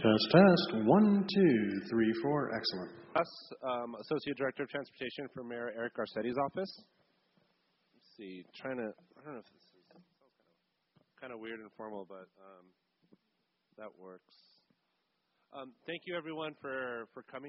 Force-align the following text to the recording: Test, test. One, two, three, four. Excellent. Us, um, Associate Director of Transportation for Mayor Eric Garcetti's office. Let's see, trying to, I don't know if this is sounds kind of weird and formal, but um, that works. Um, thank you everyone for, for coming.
Test, 0.00 0.26
test. 0.32 0.80
One, 0.88 1.26
two, 1.28 1.80
three, 1.90 2.10
four. 2.22 2.48
Excellent. 2.56 2.90
Us, 3.16 3.32
um, 3.60 3.92
Associate 4.00 4.36
Director 4.38 4.62
of 4.62 4.70
Transportation 4.70 5.28
for 5.34 5.44
Mayor 5.44 5.72
Eric 5.76 5.92
Garcetti's 5.92 6.38
office. 6.40 6.72
Let's 7.92 8.08
see, 8.16 8.40
trying 8.56 8.78
to, 8.80 8.88
I 8.96 9.20
don't 9.20 9.34
know 9.34 9.44
if 9.44 9.50
this 9.52 9.60
is 9.60 9.80
sounds 9.92 10.08
kind 11.20 11.32
of 11.34 11.40
weird 11.40 11.60
and 11.60 11.68
formal, 11.76 12.06
but 12.08 12.32
um, 12.40 12.64
that 13.76 13.92
works. 14.00 14.32
Um, 15.52 15.72
thank 15.86 16.02
you 16.06 16.16
everyone 16.16 16.54
for, 16.62 17.04
for 17.12 17.22
coming. 17.28 17.48